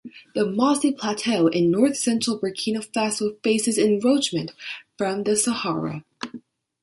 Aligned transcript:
The 0.33 0.45
Mossi 0.45 0.91
Plateau 0.97 1.45
in 1.45 1.69
north 1.69 1.95
central 1.95 2.39
Burkina 2.39 2.79
Faso 2.83 3.37
faces 3.43 3.77
encroachment 3.77 4.51
from 4.97 5.21
the 5.25 5.35
Sahara. 5.35 6.03